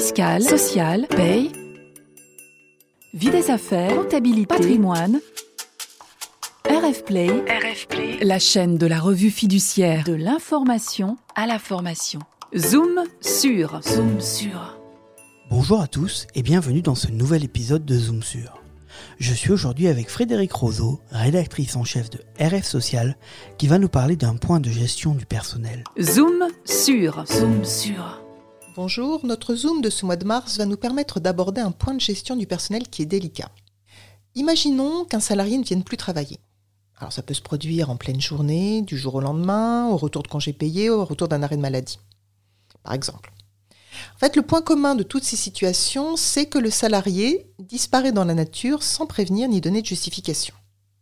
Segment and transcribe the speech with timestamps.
[0.00, 1.52] fiscale, sociale, paye,
[3.12, 5.20] vie des affaires, comptabilité, patrimoine.
[6.64, 7.28] RF Play,
[8.22, 12.20] la chaîne de la revue fiduciaire de l'information à la formation.
[12.56, 14.78] Zoom sur, zoom sur.
[15.50, 18.62] Bonjour à tous et bienvenue dans ce nouvel épisode de Zoom sur.
[19.18, 23.18] Je suis aujourd'hui avec Frédéric Roseau, rédactrice en chef de RF Social,
[23.58, 25.84] qui va nous parler d'un point de gestion du personnel.
[26.00, 28.19] Zoom sur, zoom sur.
[28.76, 32.00] Bonjour, notre Zoom de ce mois de mars va nous permettre d'aborder un point de
[32.00, 33.50] gestion du personnel qui est délicat.
[34.36, 36.38] Imaginons qu'un salarié ne vienne plus travailler.
[36.96, 40.28] Alors ça peut se produire en pleine journée, du jour au lendemain, au retour de
[40.28, 41.98] congé payé, au retour d'un arrêt de maladie.
[42.84, 43.32] Par exemple.
[44.14, 48.24] En fait, le point commun de toutes ces situations, c'est que le salarié disparaît dans
[48.24, 50.54] la nature sans prévenir ni donner de justification.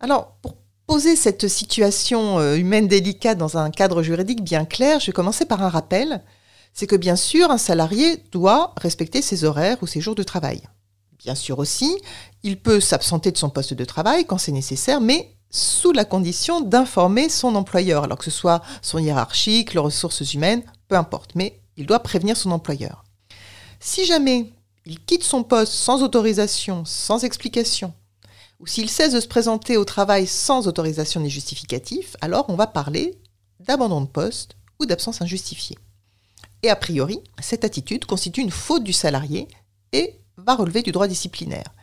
[0.00, 0.56] Alors, pour
[0.86, 5.44] poser cette situation euh, humaine délicate dans un cadre juridique bien clair, je vais commencer
[5.44, 6.22] par un rappel
[6.72, 10.62] c'est que bien sûr, un salarié doit respecter ses horaires ou ses jours de travail.
[11.18, 11.98] Bien sûr aussi,
[12.42, 16.60] il peut s'absenter de son poste de travail quand c'est nécessaire, mais sous la condition
[16.60, 21.60] d'informer son employeur, alors que ce soit son hiérarchique, les ressources humaines, peu importe, mais
[21.76, 23.04] il doit prévenir son employeur.
[23.80, 24.52] Si jamais
[24.86, 27.92] il quitte son poste sans autorisation, sans explication,
[28.60, 32.66] ou s'il cesse de se présenter au travail sans autorisation ni justificatif, alors on va
[32.66, 33.18] parler
[33.58, 35.78] d'abandon de poste ou d'absence injustifiée.
[36.62, 39.48] Et a priori, cette attitude constitue une faute du salarié
[39.92, 41.74] et va relever du droit disciplinaire.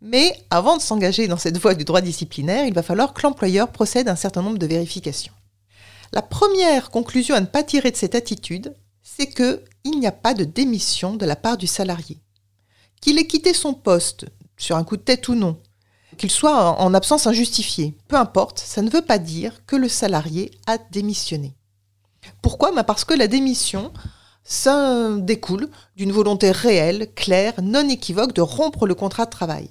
[0.00, 3.70] Mais avant de s'engager dans cette voie du droit disciplinaire, il va falloir que l'employeur
[3.70, 5.32] procède à un certain nombre de vérifications.
[6.12, 10.34] La première conclusion à ne pas tirer de cette attitude, c'est qu'il n'y a pas
[10.34, 12.20] de démission de la part du salarié.
[13.00, 15.58] Qu'il ait quitté son poste, sur un coup de tête ou non,
[16.18, 20.50] qu'il soit en absence injustifiée, peu importe, ça ne veut pas dire que le salarié
[20.66, 21.54] a démissionné.
[22.42, 22.72] Pourquoi?
[22.72, 23.92] Bah, Parce que la démission
[24.44, 29.70] ça découle d'une volonté réelle, claire, non équivoque de rompre le contrat de travail.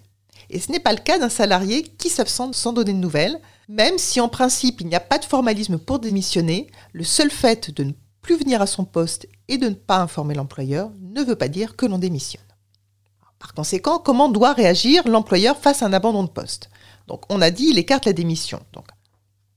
[0.49, 3.97] Et ce n'est pas le cas d'un salarié qui s'absente sans donner de nouvelles, même
[3.97, 7.83] si en principe il n'y a pas de formalisme pour démissionner, le seul fait de
[7.83, 11.47] ne plus venir à son poste et de ne pas informer l'employeur ne veut pas
[11.47, 12.43] dire que l'on démissionne.
[13.39, 16.69] Par conséquent, comment doit réagir l'employeur face à un abandon de poste?
[17.07, 18.61] Donc on a dit il écarte la démission.
[18.73, 18.85] Donc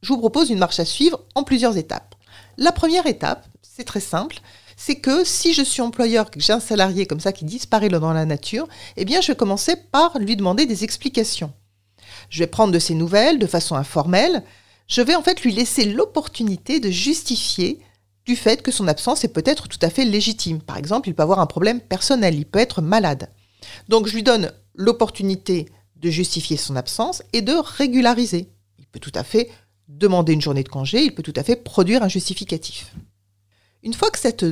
[0.01, 2.15] je vous propose une marche à suivre en plusieurs étapes.
[2.57, 4.41] La première étape, c'est très simple,
[4.85, 8.13] c'est que si je suis employeur, que j'ai un salarié comme ça qui disparaît dans
[8.13, 8.69] la nature,
[8.99, 11.55] eh bien je vais commencer par lui demander des explications.
[12.29, 14.43] Je vais prendre de ses nouvelles de façon informelle.
[14.87, 17.81] Je vais en fait lui laisser l'opportunité de justifier
[18.27, 20.61] du fait que son absence est peut-être tout à fait légitime.
[20.61, 23.31] Par exemple, il peut avoir un problème personnel, il peut être malade.
[23.89, 25.67] Donc je lui donne l'opportunité
[25.97, 28.51] de justifier son absence et de régulariser.
[28.79, 29.51] Il peut tout à fait
[29.89, 32.93] demander une journée de congé, il peut tout à fait produire un justificatif.
[33.85, 34.47] Une fois que cette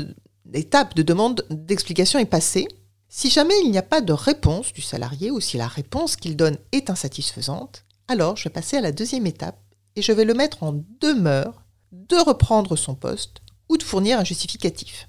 [0.52, 2.68] étape de demande d'explication est passée,
[3.08, 6.36] si jamais il n'y a pas de réponse du salarié ou si la réponse qu'il
[6.36, 9.58] donne est insatisfaisante, alors je vais passer à la deuxième étape
[9.96, 11.62] et je vais le mettre en demeure
[11.92, 13.38] de reprendre son poste
[13.70, 15.08] ou de fournir un justificatif.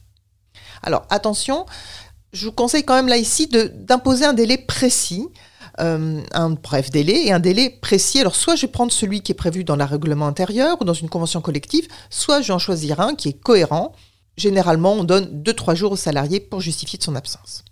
[0.84, 1.66] Alors attention,
[2.32, 5.28] je vous conseille quand même là ici d'imposer un délai précis,
[5.82, 8.22] euh, un bref délai et un délai précis.
[8.22, 10.94] Alors soit je vais prendre celui qui est prévu dans le règlement intérieur ou dans
[10.94, 13.94] une convention collective, soit je vais en choisir un qui est cohérent
[14.38, 17.64] Généralement, on donne 2-3 jours au salarié pour justifier de son absence.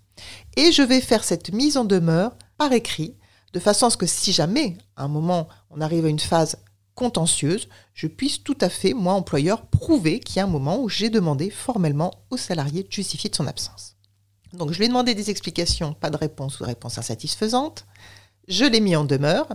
[0.58, 3.16] Et je vais faire cette mise en demeure par écrit,
[3.54, 6.58] de façon à ce que si jamais, à un moment, on arrive à une phase
[6.96, 10.90] contentieuse, je puisse tout à fait, moi, employeur, prouver qu'il y a un moment où
[10.90, 13.96] j'ai demandé formellement au salarié de justifier de son absence.
[14.54, 17.86] Donc je lui ai demandé des explications, pas de réponse ou réponse insatisfaisante.
[18.48, 19.48] Je l'ai mis en demeure.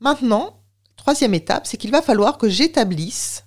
[0.00, 0.62] Maintenant,
[0.96, 3.44] troisième étape, c'est qu'il va falloir que j'établisse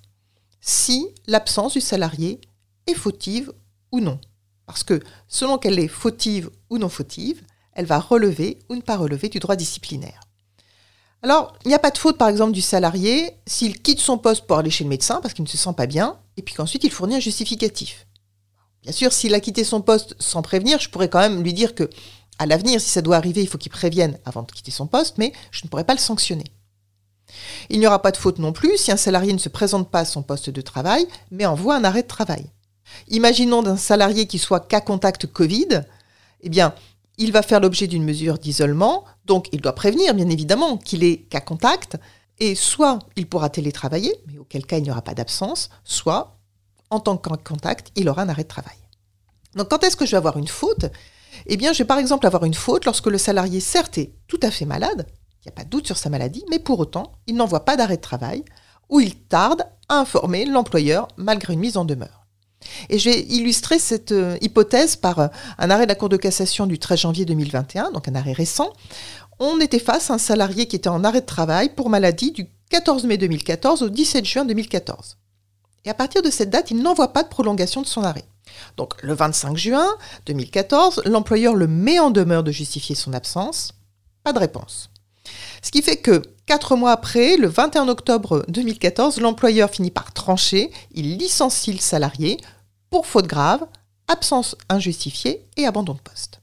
[0.61, 2.39] si l'absence du salarié
[2.87, 3.53] est fautive
[3.91, 4.19] ou non.
[4.65, 7.43] Parce que selon qu'elle est fautive ou non fautive,
[7.73, 10.21] elle va relever ou ne pas relever du droit disciplinaire.
[11.23, 14.45] Alors, il n'y a pas de faute, par exemple, du salarié s'il quitte son poste
[14.45, 16.83] pour aller chez le médecin parce qu'il ne se sent pas bien, et puis qu'ensuite
[16.83, 18.07] il fournit un justificatif.
[18.83, 21.75] Bien sûr, s'il a quitté son poste sans prévenir, je pourrais quand même lui dire
[21.75, 21.89] que,
[22.39, 25.17] à l'avenir, si ça doit arriver, il faut qu'il prévienne avant de quitter son poste,
[25.17, 26.45] mais je ne pourrais pas le sanctionner.
[27.69, 30.01] Il n'y aura pas de faute non plus si un salarié ne se présente pas
[30.01, 32.45] à son poste de travail, mais envoie un arrêt de travail.
[33.09, 35.83] Imaginons d'un salarié qui soit cas contact Covid,
[36.41, 36.73] eh bien,
[37.17, 41.27] il va faire l'objet d'une mesure d'isolement, donc il doit prévenir bien évidemment qu'il est
[41.29, 41.97] cas contact,
[42.39, 46.37] et soit il pourra télétravailler, mais auquel cas il n'y aura pas d'absence, soit
[46.89, 48.77] en tant que contact, il aura un arrêt de travail.
[49.55, 50.85] Donc quand est-ce que je vais avoir une faute?
[51.47, 54.39] Eh bien, je vais par exemple avoir une faute lorsque le salarié, certes, est tout
[54.43, 55.07] à fait malade,
[55.41, 57.75] il n'y a pas de doute sur sa maladie, mais pour autant, il n'envoie pas
[57.75, 58.43] d'arrêt de travail,
[58.89, 62.16] ou il tarde à informer l'employeur malgré une mise en demeure.
[62.89, 65.27] Et je vais illustrer cette euh, hypothèse par euh,
[65.57, 68.73] un arrêt de la Cour de cassation du 13 janvier 2021, donc un arrêt récent.
[69.39, 72.47] On était face à un salarié qui était en arrêt de travail pour maladie du
[72.69, 75.17] 14 mai 2014 au 17 juin 2014.
[75.85, 78.25] Et à partir de cette date, il n'envoie pas de prolongation de son arrêt.
[78.75, 79.87] Donc le 25 juin
[80.25, 83.73] 2014, l'employeur le met en demeure de justifier son absence.
[84.23, 84.89] Pas de réponse.
[85.61, 90.71] Ce qui fait que quatre mois après, le 21 octobre 2014, l'employeur finit par trancher,
[90.93, 92.37] il licencie le salarié
[92.89, 93.65] pour faute grave,
[94.07, 96.41] absence injustifiée et abandon de poste.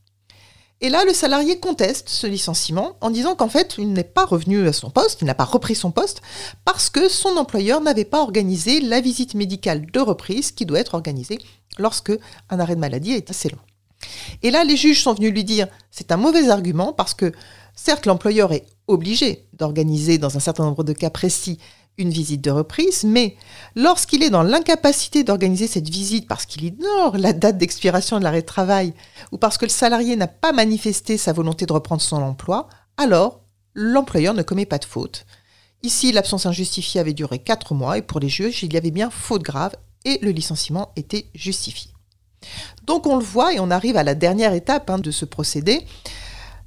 [0.81, 4.69] Et là, le salarié conteste ce licenciement en disant qu'en fait, il n'est pas revenu
[4.69, 6.21] à son poste, il n'a pas repris son poste,
[6.67, 10.95] parce que son employeur n'avait pas organisé la visite médicale de reprise qui doit être
[10.95, 11.39] organisée
[11.79, 12.13] lorsque
[12.51, 13.59] un arrêt de maladie est assez long.
[14.43, 17.33] Et là, les juges sont venus lui dire, c'est un mauvais argument parce que
[17.75, 21.59] certes, l'employeur est obligé d'organiser dans un certain nombre de cas précis
[21.97, 23.37] une visite de reprise, mais
[23.77, 28.43] lorsqu'il est dans l'incapacité d'organiser cette visite parce qu'il ignore la date d'expiration de l'arrêt
[28.43, 28.95] de travail
[29.31, 33.41] ou parce que le salarié n'a pas manifesté sa volonté de reprendre son emploi, alors
[33.75, 35.25] l'employeur ne commet pas de faute.
[35.83, 39.11] Ici, l'absence injustifiée avait duré 4 mois et pour les juges, il y avait bien
[39.11, 41.91] faute grave et le licenciement était justifié.
[42.85, 45.87] Donc on le voit et on arrive à la dernière étape hein, de ce procédé.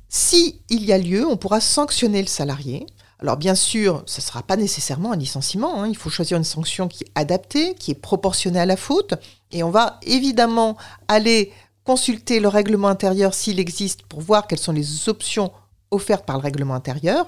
[0.10, 2.86] Si il y a lieu, on pourra sanctionner le salarié
[3.20, 5.88] alors bien sûr, ce ne sera pas nécessairement un licenciement, hein.
[5.88, 9.16] il faut choisir une sanction qui est adaptée, qui est proportionnée à la faute,
[9.52, 10.78] et on va évidemment
[11.08, 11.52] aller
[11.84, 15.52] consulter le règlement intérieur s'il existe pour voir quelles sont les options
[15.90, 17.26] offertes par le règlement intérieur.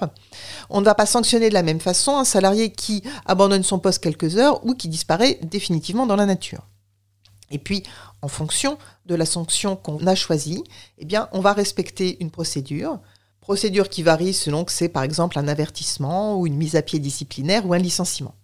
[0.68, 4.02] On ne va pas sanctionner de la même façon un salarié qui abandonne son poste
[4.02, 6.66] quelques heures ou qui disparaît définitivement dans la nature.
[7.50, 7.82] Et puis,
[8.22, 10.62] en fonction de la sanction qu'on a choisie,
[10.98, 13.00] eh on va respecter une procédure
[13.40, 16.98] Procédure qui varie selon que c'est par exemple un avertissement ou une mise à pied
[16.98, 18.34] disciplinaire ou un licenciement.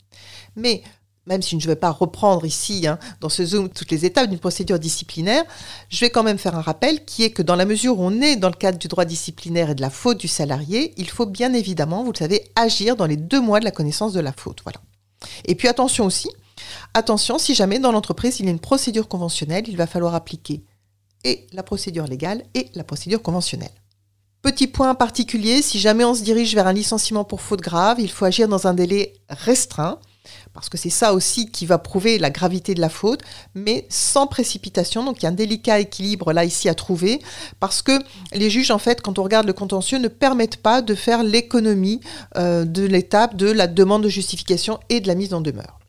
[0.56, 0.82] Mais
[1.26, 4.30] même si je ne vais pas reprendre ici, hein, dans ce Zoom, toutes les étapes
[4.30, 5.44] d'une procédure disciplinaire,
[5.90, 8.20] je vais quand même faire un rappel qui est que dans la mesure où on
[8.20, 11.26] est dans le cadre du droit disciplinaire et de la faute du salarié, il faut
[11.26, 14.32] bien évidemment, vous le savez, agir dans les deux mois de la connaissance de la
[14.32, 14.60] faute.
[14.64, 14.80] Voilà.
[15.44, 16.30] Et puis attention aussi,
[16.94, 20.62] attention, si jamais dans l'entreprise il y a une procédure conventionnelle, il va falloir appliquer
[21.24, 23.68] et la procédure légale et la procédure conventionnelle.
[24.42, 28.10] Petit point particulier, si jamais on se dirige vers un licenciement pour faute grave, il
[28.10, 29.98] faut agir dans un délai restreint,
[30.52, 33.22] parce que c'est ça aussi qui va prouver la gravité de la faute,
[33.54, 35.04] mais sans précipitation.
[35.04, 37.20] Donc il y a un délicat équilibre là ici à trouver,
[37.58, 37.98] parce que
[38.32, 42.00] les juges, en fait, quand on regarde le contentieux, ne permettent pas de faire l'économie
[42.36, 45.80] euh, de l'étape de la demande de justification et de la mise en demeure.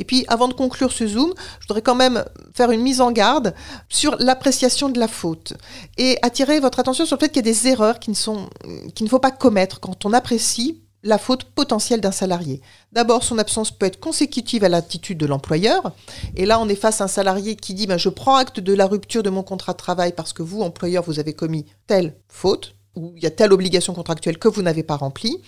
[0.00, 2.24] Et puis, avant de conclure ce zoom, je voudrais quand même
[2.54, 3.54] faire une mise en garde
[3.88, 5.52] sur l'appréciation de la faute
[5.98, 8.48] et attirer votre attention sur le fait qu'il y a des erreurs sont,
[8.94, 12.60] qu'il ne faut pas commettre quand on apprécie la faute potentielle d'un salarié.
[12.92, 15.92] D'abord, son absence peut être consécutive à l'attitude de l'employeur.
[16.34, 18.74] Et là, on est face à un salarié qui dit ben, Je prends acte de
[18.74, 22.16] la rupture de mon contrat de travail parce que vous, employeur, vous avez commis telle
[22.28, 25.38] faute où il y a telle obligation contractuelle que vous n'avez pas remplie.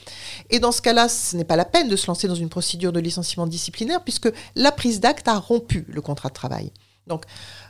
[0.51, 2.93] Et dans ce cas-là, ce n'est pas la peine de se lancer dans une procédure
[2.93, 6.73] de licenciement disciplinaire puisque la prise d'acte a rompu le contrat de travail.
[7.07, 7.25] Donc,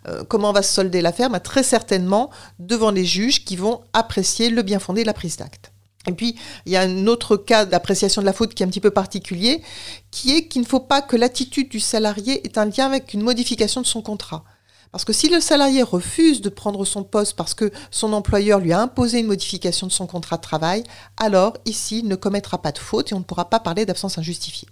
[0.09, 1.31] euh, comment va se solder l'affaire?
[1.31, 5.37] Bah, Très certainement devant les juges qui vont apprécier le bien fondé de la prise
[5.37, 5.73] d'acte.
[6.07, 6.37] Et puis,
[6.67, 8.91] il y a un autre cas d'appréciation de la faute qui est un petit peu
[8.91, 9.63] particulier,
[10.11, 13.23] qui est qu'il ne faut pas que l'attitude du salarié ait un lien avec une
[13.23, 14.45] modification de son contrat.
[14.93, 18.75] Parce que si le salarié refuse de prendre son poste parce que son employeur lui
[18.75, 20.85] a imposé une modification de son contrat de travail,
[21.17, 24.19] alors ici, il ne commettra pas de faute et on ne pourra pas parler d'absence
[24.19, 24.69] injustifiée.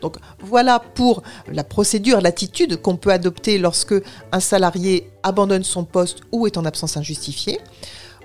[0.00, 1.22] Donc voilà pour
[1.52, 3.94] la procédure, l'attitude qu'on peut adopter lorsque
[4.32, 7.60] un salarié abandonne son poste ou est en absence injustifiée.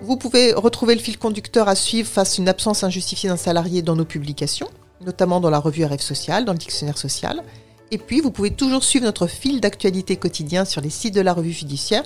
[0.02, 3.82] Vous pouvez retrouver le fil conducteur à suivre face à une absence injustifiée d'un salarié
[3.82, 4.70] dans nos publications,
[5.02, 7.44] notamment dans la revue RF Social, dans le dictionnaire social.
[7.92, 11.34] Et puis, vous pouvez toujours suivre notre fil d'actualité quotidien sur les sites de la
[11.34, 12.04] revue fiduciaire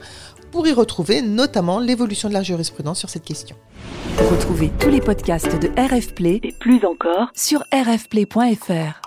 [0.52, 3.56] pour y retrouver notamment l'évolution de la jurisprudence sur cette question.
[4.18, 9.02] Retrouvez tous les podcasts de RF Play et plus encore sur rfplay.fr.